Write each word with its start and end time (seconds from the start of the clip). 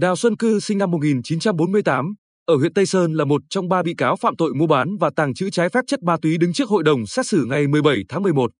Đào 0.00 0.16
Xuân 0.16 0.36
Cư 0.36 0.60
sinh 0.60 0.78
năm 0.78 0.90
1948, 0.90 2.14
ở 2.46 2.56
huyện 2.56 2.72
Tây 2.72 2.86
Sơn 2.86 3.12
là 3.12 3.24
một 3.24 3.42
trong 3.50 3.68
ba 3.68 3.82
bị 3.82 3.94
cáo 3.94 4.16
phạm 4.16 4.36
tội 4.36 4.54
mua 4.54 4.66
bán 4.66 4.96
và 4.96 5.10
tàng 5.16 5.34
trữ 5.34 5.50
trái 5.50 5.68
phép 5.68 5.84
chất 5.86 6.02
ma 6.02 6.16
túy 6.22 6.38
đứng 6.38 6.52
trước 6.52 6.68
hội 6.68 6.82
đồng 6.82 7.06
xét 7.06 7.26
xử 7.26 7.44
ngày 7.44 7.66
17 7.66 7.96
tháng 8.08 8.22
11. 8.22 8.50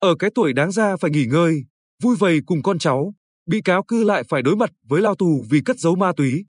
Ở 0.00 0.14
cái 0.18 0.30
tuổi 0.34 0.52
đáng 0.52 0.70
ra 0.70 0.96
phải 0.96 1.10
nghỉ 1.10 1.24
ngơi, 1.24 1.64
vui 2.02 2.16
vầy 2.18 2.40
cùng 2.46 2.62
con 2.62 2.78
cháu, 2.78 3.14
bị 3.46 3.60
cáo 3.60 3.82
Cư 3.82 4.04
lại 4.04 4.22
phải 4.28 4.42
đối 4.42 4.56
mặt 4.56 4.70
với 4.88 5.00
lao 5.00 5.14
tù 5.14 5.44
vì 5.50 5.60
cất 5.60 5.78
giấu 5.78 5.96
ma 5.96 6.12
túy. 6.16 6.44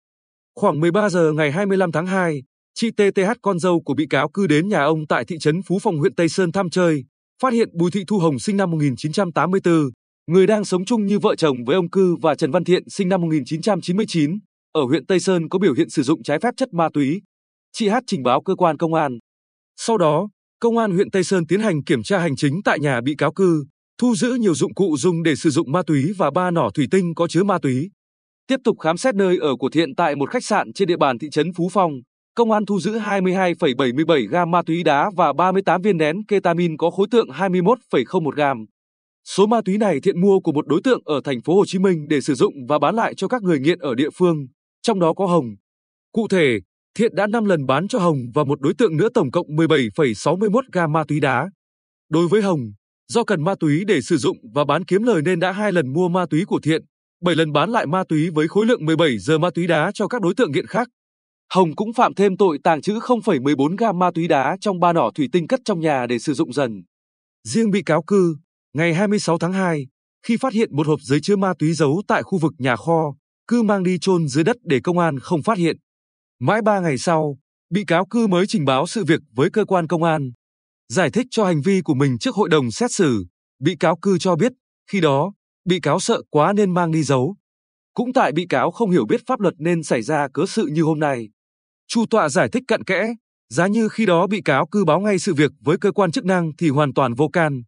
Khoảng 0.56 0.79
13 0.79 1.10
giờ 1.10 1.32
ngày 1.32 1.51
25 1.51 1.92
tháng 1.92 2.07
2, 2.07 2.43
chị 2.74 2.92
TTH 2.92 3.32
con 3.42 3.60
dâu 3.60 3.82
của 3.82 3.93
bị 3.93 4.07
cáo 4.10 4.29
Cư 4.29 4.47
đến 4.47 4.69
nhà 4.69 4.83
ông 4.83 5.07
tại 5.07 5.25
thị 5.25 5.38
trấn 5.39 5.61
Phú 5.64 5.79
Phong 5.82 5.97
huyện 5.97 6.15
Tây 6.15 6.29
Sơn 6.29 6.51
thăm 6.51 6.69
chơi, 6.69 7.04
phát 7.42 7.54
hiện 7.54 7.69
Bùi 7.74 7.92
Thị 7.92 8.04
Thu 8.07 8.19
Hồng 8.19 8.39
sinh 8.39 8.57
năm 8.57 8.71
1984, 8.71 9.89
người 10.27 10.47
đang 10.47 10.65
sống 10.65 10.86
chung 10.86 11.05
như 11.05 11.19
vợ 11.19 11.36
chồng 11.36 11.57
với 11.65 11.75
ông 11.75 11.89
Cư 11.89 12.15
và 12.21 12.36
Trần 12.36 12.51
Văn 12.51 12.63
Thiện 12.63 12.89
sinh 12.89 13.09
năm 13.09 13.21
1999, 13.21 14.39
ở 14.71 14.81
huyện 14.83 15.05
Tây 15.05 15.19
Sơn 15.19 15.50
có 15.50 15.59
biểu 15.59 15.73
hiện 15.73 15.89
sử 15.89 16.03
dụng 16.03 16.23
trái 16.23 16.39
phép 16.39 16.53
chất 16.57 16.73
ma 16.73 16.89
túy. 16.93 17.21
Chị 17.73 17.87
Hát 17.87 18.03
trình 18.07 18.23
báo 18.23 18.41
cơ 18.41 18.55
quan 18.55 18.77
công 18.77 18.93
an. 18.93 19.19
Sau 19.77 19.97
đó, 19.97 20.29
công 20.59 20.77
an 20.77 20.91
huyện 20.91 21.11
Tây 21.11 21.23
Sơn 21.23 21.47
tiến 21.47 21.59
hành 21.59 21.83
kiểm 21.83 22.03
tra 22.03 22.19
hành 22.19 22.36
chính 22.36 22.61
tại 22.65 22.79
nhà 22.79 23.01
bị 23.01 23.15
cáo 23.17 23.31
Cư, 23.31 23.65
thu 23.97 24.15
giữ 24.15 24.33
nhiều 24.33 24.55
dụng 24.55 24.73
cụ 24.73 24.97
dùng 24.97 25.23
để 25.23 25.36
sử 25.36 25.50
dụng 25.50 25.71
ma 25.71 25.81
túy 25.87 26.13
và 26.17 26.31
ba 26.31 26.51
nỏ 26.51 26.69
thủy 26.73 26.87
tinh 26.91 27.15
có 27.15 27.28
chứa 27.28 27.43
ma 27.43 27.57
túy. 27.61 27.89
Tiếp 28.47 28.57
tục 28.64 28.79
khám 28.79 28.97
xét 28.97 29.15
nơi 29.15 29.37
ở 29.37 29.55
của 29.55 29.69
Thiện 29.69 29.95
tại 29.95 30.15
một 30.15 30.29
khách 30.29 30.43
sạn 30.43 30.73
trên 30.73 30.87
địa 30.87 30.97
bàn 30.97 31.19
thị 31.19 31.28
trấn 31.31 31.53
Phú 31.53 31.69
Phong, 31.71 31.91
công 32.36 32.52
an 32.52 32.66
thu 32.66 32.80
giữ 32.80 32.97
22,77 33.00 34.28
gam 34.30 34.52
ma 34.52 34.61
túy 34.66 34.83
đá 34.83 35.09
và 35.16 35.33
38 35.33 35.81
viên 35.81 35.97
nén 35.97 36.25
ketamin 36.28 36.78
có 36.78 36.89
khối 36.89 37.08
tượng 37.11 37.28
21,01 37.28 38.30
gam. 38.30 38.66
Số 39.36 39.47
ma 39.47 39.61
túy 39.66 39.78
này 39.78 40.00
Thiện 40.00 40.22
mua 40.22 40.39
của 40.39 40.52
một 40.52 40.67
đối 40.67 40.81
tượng 40.83 41.02
ở 41.06 41.22
thành 41.23 41.42
phố 41.42 41.56
Hồ 41.56 41.66
Chí 41.66 41.80
Minh 41.80 42.08
để 42.08 42.22
sử 42.22 42.33
dụng 42.33 42.53
và 42.70 42.80
bán 42.80 42.95
lại 42.95 43.14
cho 43.17 43.28
các 43.28 43.44
người 43.44 43.59
nghiện 43.59 43.80
ở 43.80 43.95
địa 43.95 44.09
phương, 44.16 44.47
trong 44.81 45.00
đó 45.00 45.14
có 45.14 45.25
Hồng. 45.25 45.45
Cụ 46.11 46.28
thể, 46.28 46.59
Thiện 46.95 47.16
đã 47.16 47.28
5 47.28 47.45
lần 47.45 47.66
bán 47.66 47.88
cho 47.88 48.00
Hồng 48.00 48.17
và 48.34 48.44
một 48.44 48.61
đối 48.61 48.73
tượng 48.73 48.97
nữa 48.97 49.08
tổng 49.14 49.31
cộng 49.31 49.47
17,61 49.47 50.61
gam 50.72 50.92
ma 50.92 51.03
túy 51.08 51.19
đá. 51.19 51.50
Đối 52.09 52.28
với 52.28 52.42
Hồng, 52.42 52.59
do 53.08 53.23
cần 53.23 53.44
ma 53.44 53.56
túy 53.59 53.84
để 53.88 54.02
sử 54.02 54.17
dụng 54.17 54.38
và 54.53 54.66
bán 54.66 54.86
kiếm 54.86 55.03
lời 55.03 55.22
nên 55.22 55.39
đã 55.39 55.52
hai 55.52 55.72
lần 55.72 55.94
mua 55.94 56.08
ma 56.08 56.25
túy 56.30 56.45
của 56.45 56.59
Thiện, 56.64 56.81
7 57.22 57.36
lần 57.36 57.52
bán 57.52 57.69
lại 57.69 57.86
ma 57.86 58.03
túy 58.09 58.30
với 58.30 58.47
khối 58.47 58.66
lượng 58.66 58.86
17 58.86 59.17
giờ 59.17 59.38
ma 59.38 59.50
túy 59.50 59.67
đá 59.67 59.91
cho 59.94 60.08
các 60.08 60.22
đối 60.22 60.36
tượng 60.36 60.52
nghiện 60.52 60.67
khác. 60.67 60.88
Hồng 61.53 61.75
cũng 61.75 61.94
phạm 61.94 62.14
thêm 62.14 62.38
tội 62.38 62.59
tàng 62.64 62.81
trữ 62.81 62.94
0,14 62.94 63.75
gam 63.78 64.00
ma 64.00 64.12
túy 64.12 64.28
đá 64.28 64.58
trong 64.62 64.80
ba 64.80 64.94
nỏ 64.94 65.12
thủy 65.16 65.30
tinh 65.31 65.47
cất 65.47 65.59
trong 65.66 65.80
nhà 65.80 66.06
để 66.06 66.19
sử 66.19 66.34
dụng 66.34 66.53
dần. 66.53 66.84
Riêng 67.44 67.72
bị 67.72 67.84
cáo 67.84 68.03
Cư, 68.08 68.36
ngày 68.78 68.94
26 68.94 69.38
tháng 69.38 69.53
2, 69.53 69.88
khi 70.25 70.38
phát 70.38 70.53
hiện 70.53 70.75
một 70.75 70.88
hộp 70.88 71.02
giấy 71.02 71.20
chứa 71.22 71.36
ma 71.36 71.53
túy 71.59 71.73
giấu 71.73 72.02
tại 72.08 72.23
khu 72.23 72.38
vực 72.38 72.53
nhà 72.58 72.75
kho, 72.75 73.16
Cư 73.47 73.64
mang 73.64 73.84
đi 73.84 73.97
chôn 74.00 74.28
dưới 74.28 74.44
đất 74.44 74.58
để 74.64 74.80
công 74.84 75.00
an 75.00 75.19
không 75.19 75.44
phát 75.44 75.58
hiện. 75.58 75.78
Mãi 76.39 76.61
ba 76.61 76.80
ngày 76.80 76.97
sau, 76.97 77.38
bị 77.69 77.84
cáo 77.86 78.06
Cư 78.06 78.28
mới 78.28 78.47
trình 78.47 78.66
báo 78.66 78.88
sự 78.88 79.06
việc 79.06 79.22
với 79.36 79.50
cơ 79.50 79.66
quan 79.66 79.88
công 79.88 80.03
an. 80.03 80.31
Giải 80.89 81.09
thích 81.09 81.28
cho 81.31 81.45
hành 81.45 81.61
vi 81.61 81.81
của 81.81 81.94
mình 81.94 82.17
trước 82.17 82.36
hội 82.36 82.50
đồng 82.50 82.72
xét 82.72 82.92
xử, 82.92 83.25
bị 83.59 83.75
cáo 83.80 83.97
Cư 84.02 84.17
cho 84.17 84.36
biết, 84.36 84.52
khi 84.91 85.02
đó, 85.02 85.34
bị 85.66 85.80
cáo 85.80 86.00
sợ 86.00 86.22
quá 86.30 86.53
nên 86.53 86.73
mang 86.73 86.91
đi 86.91 87.03
giấu. 87.03 87.36
Cũng 87.94 88.14
tại 88.14 88.31
bị 88.31 88.45
cáo 88.50 88.72
không 88.72 88.91
hiểu 88.91 89.06
biết 89.06 89.22
pháp 89.28 89.39
luật 89.39 89.53
nên 89.58 89.84
xảy 89.84 90.02
ra 90.02 90.28
cớ 90.34 90.45
sự 90.47 90.66
như 90.72 90.81
hôm 90.84 91.00
nay. 91.00 91.30
Chu 91.88 92.06
tọa 92.09 92.30
giải 92.30 92.50
thích 92.50 92.64
cặn 92.67 92.84
kẽ, 92.84 93.14
giá 93.50 93.67
như 93.67 93.89
khi 93.89 94.06
đó 94.06 94.28
bị 94.28 94.41
cáo 94.41 94.67
cư 94.67 94.86
báo 94.86 95.00
ngay 95.00 95.19
sự 95.19 95.34
việc 95.34 95.52
với 95.62 95.78
cơ 95.78 95.91
quan 95.91 96.12
chức 96.12 96.25
năng 96.25 96.52
thì 96.58 96.69
hoàn 96.69 96.94
toàn 96.94 97.14
vô 97.14 97.28
can. 97.28 97.62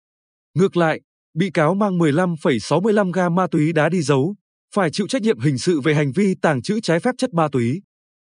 Ngược 0.60 0.78
lại, 0.78 1.02
bị 1.34 1.50
cáo 1.54 1.76
mang 1.76 1.98
15,65 1.98 3.12
gam 3.12 3.36
ma 3.36 3.48
túy 3.52 3.74
đá 3.74 3.90
đi 3.90 4.02
giấu, 4.02 4.36
phải 4.76 4.90
chịu 4.92 5.08
trách 5.08 5.22
nhiệm 5.22 5.40
hình 5.40 5.58
sự 5.58 5.82
về 5.82 5.94
hành 5.94 6.12
vi 6.12 6.36
tàng 6.42 6.62
trữ 6.62 6.80
trái 6.80 7.00
phép 7.00 7.16
chất 7.18 7.34
ma 7.34 7.48
túy. 7.52 7.82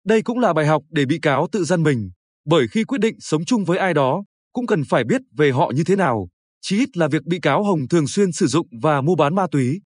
Đây 0.05 0.21
cũng 0.21 0.39
là 0.39 0.53
bài 0.53 0.65
học 0.65 0.83
để 0.89 1.05
bị 1.05 1.19
cáo 1.21 1.47
tự 1.51 1.63
dân 1.63 1.83
mình, 1.83 2.11
bởi 2.45 2.67
khi 2.71 2.83
quyết 2.83 2.97
định 3.01 3.15
sống 3.19 3.45
chung 3.45 3.65
với 3.65 3.77
ai 3.77 3.93
đó, 3.93 4.23
cũng 4.53 4.67
cần 4.67 4.83
phải 4.89 5.03
biết 5.03 5.21
về 5.37 5.51
họ 5.51 5.71
như 5.75 5.83
thế 5.83 5.95
nào, 5.95 6.27
chí 6.61 6.77
ít 6.77 6.97
là 6.97 7.07
việc 7.07 7.23
bị 7.25 7.39
cáo 7.39 7.63
Hồng 7.63 7.87
thường 7.87 8.07
xuyên 8.07 8.31
sử 8.31 8.47
dụng 8.47 8.67
và 8.81 9.01
mua 9.01 9.15
bán 9.15 9.35
ma 9.35 9.47
túy. 9.51 9.81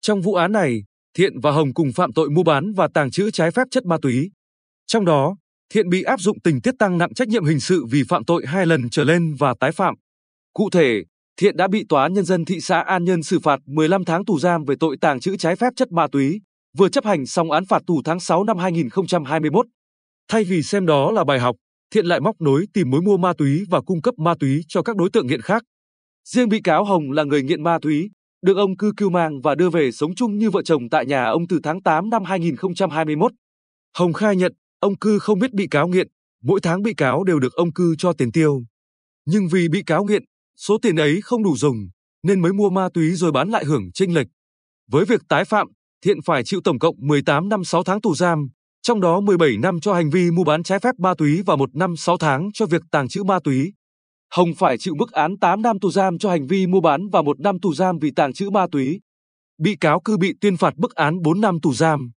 Trong 0.00 0.20
vụ 0.20 0.34
án 0.34 0.52
này, 0.52 0.84
Thiện 1.16 1.40
và 1.40 1.50
Hồng 1.50 1.74
cùng 1.74 1.92
phạm 1.92 2.12
tội 2.12 2.30
mua 2.30 2.42
bán 2.42 2.72
và 2.72 2.88
tàng 2.94 3.10
trữ 3.10 3.30
trái 3.30 3.50
phép 3.50 3.64
chất 3.70 3.84
ma 3.84 3.96
túy. 4.02 4.30
Trong 4.86 5.04
đó, 5.04 5.36
Thiện 5.72 5.88
bị 5.88 6.02
áp 6.02 6.20
dụng 6.20 6.40
tình 6.40 6.60
tiết 6.60 6.74
tăng 6.78 6.98
nặng 6.98 7.14
trách 7.14 7.28
nhiệm 7.28 7.44
hình 7.44 7.60
sự 7.60 7.84
vì 7.90 8.02
phạm 8.08 8.24
tội 8.24 8.46
hai 8.46 8.66
lần 8.66 8.90
trở 8.90 9.04
lên 9.04 9.34
và 9.38 9.54
tái 9.60 9.72
phạm. 9.72 9.94
Cụ 10.52 10.70
thể, 10.70 11.02
Thiện 11.40 11.56
đã 11.56 11.68
bị 11.68 11.84
Tòa 11.88 12.02
án 12.02 12.12
Nhân 12.12 12.24
dân 12.24 12.44
thị 12.44 12.60
xã 12.60 12.80
An 12.80 13.04
Nhơn 13.04 13.22
xử 13.22 13.38
phạt 13.38 13.60
15 13.66 14.04
tháng 14.04 14.24
tù 14.24 14.38
giam 14.38 14.64
về 14.64 14.74
tội 14.80 14.96
tàng 15.00 15.20
trữ 15.20 15.36
trái 15.36 15.56
phép 15.56 15.72
chất 15.76 15.92
ma 15.92 16.06
túy, 16.12 16.40
vừa 16.76 16.88
chấp 16.88 17.04
hành 17.04 17.26
xong 17.26 17.50
án 17.50 17.64
phạt 17.66 17.82
tù 17.86 18.02
tháng 18.04 18.20
6 18.20 18.44
năm 18.44 18.58
2021. 18.58 19.66
Thay 20.28 20.44
vì 20.44 20.62
xem 20.62 20.86
đó 20.86 21.12
là 21.12 21.24
bài 21.24 21.38
học, 21.38 21.56
Thiện 21.94 22.06
lại 22.06 22.20
móc 22.20 22.40
nối 22.40 22.66
tìm 22.74 22.90
mối 22.90 23.02
mua 23.02 23.16
ma 23.16 23.32
túy 23.38 23.64
và 23.70 23.80
cung 23.80 24.02
cấp 24.02 24.14
ma 24.18 24.34
túy 24.40 24.64
cho 24.68 24.82
các 24.82 24.96
đối 24.96 25.10
tượng 25.10 25.26
nghiện 25.26 25.40
khác. 25.40 25.62
Riêng 26.28 26.48
bị 26.48 26.60
cáo 26.60 26.84
Hồng 26.84 27.10
là 27.10 27.24
người 27.24 27.42
nghiện 27.42 27.62
ma 27.62 27.78
túy, 27.82 28.10
được 28.42 28.56
ông 28.56 28.76
cư 28.76 28.92
cưu 28.96 29.10
mang 29.10 29.40
và 29.40 29.54
đưa 29.54 29.70
về 29.70 29.92
sống 29.92 30.14
chung 30.14 30.38
như 30.38 30.50
vợ 30.50 30.62
chồng 30.62 30.88
tại 30.90 31.06
nhà 31.06 31.24
ông 31.24 31.46
từ 31.48 31.60
tháng 31.62 31.82
8 31.82 32.10
năm 32.10 32.24
2021. 32.24 33.32
Hồng 33.98 34.12
khai 34.12 34.36
nhận, 34.36 34.52
ông 34.80 34.98
cư 34.98 35.18
không 35.18 35.38
biết 35.38 35.52
bị 35.52 35.66
cáo 35.70 35.88
nghiện, 35.88 36.08
mỗi 36.42 36.60
tháng 36.60 36.82
bị 36.82 36.94
cáo 36.94 37.24
đều 37.24 37.38
được 37.38 37.52
ông 37.52 37.72
cư 37.72 37.94
cho 37.98 38.12
tiền 38.12 38.32
tiêu. 38.32 38.62
Nhưng 39.26 39.48
vì 39.48 39.68
bị 39.68 39.82
cáo 39.82 40.04
nghiện, 40.04 40.22
số 40.58 40.78
tiền 40.82 40.96
ấy 40.96 41.20
không 41.20 41.42
đủ 41.42 41.56
dùng, 41.56 41.76
nên 42.22 42.42
mới 42.42 42.52
mua 42.52 42.70
ma 42.70 42.88
túy 42.94 43.10
rồi 43.10 43.32
bán 43.32 43.48
lại 43.48 43.64
hưởng 43.64 43.92
chênh 43.92 44.14
lệch. 44.14 44.26
Với 44.90 45.04
việc 45.04 45.20
tái 45.28 45.44
phạm, 45.44 45.68
Thiện 46.04 46.22
phải 46.22 46.44
chịu 46.44 46.60
tổng 46.64 46.78
cộng 46.78 46.94
18 46.98 47.48
năm 47.48 47.64
6 47.64 47.84
tháng 47.84 48.00
tù 48.00 48.14
giam, 48.14 48.48
trong 48.82 49.00
đó 49.00 49.20
17 49.20 49.56
năm 49.56 49.80
cho 49.80 49.94
hành 49.94 50.10
vi 50.10 50.30
mua 50.30 50.44
bán 50.44 50.62
trái 50.62 50.78
phép 50.78 50.94
ma 50.98 51.14
túy 51.18 51.42
và 51.46 51.56
1 51.56 51.76
năm 51.76 51.96
6 51.96 52.18
tháng 52.18 52.50
cho 52.54 52.66
việc 52.66 52.82
tàng 52.90 53.08
trữ 53.08 53.22
ma 53.22 53.38
túy. 53.44 53.72
Hồng 54.30 54.54
phải 54.58 54.78
chịu 54.78 54.94
mức 54.94 55.12
án 55.12 55.38
8 55.38 55.62
năm 55.62 55.78
tù 55.80 55.90
giam 55.90 56.18
cho 56.18 56.30
hành 56.30 56.46
vi 56.46 56.66
mua 56.66 56.80
bán 56.80 57.08
và 57.08 57.22
1 57.22 57.40
năm 57.40 57.60
tù 57.60 57.74
giam 57.74 57.98
vì 57.98 58.10
tàng 58.16 58.32
trữ 58.32 58.50
ma 58.50 58.66
túy. 58.72 59.00
Bị 59.58 59.76
cáo 59.80 60.00
cư 60.00 60.16
bị 60.16 60.34
tuyên 60.40 60.56
phạt 60.56 60.74
mức 60.76 60.94
án 60.94 61.22
4 61.22 61.40
năm 61.40 61.60
tù 61.62 61.72
giam. 61.72 62.10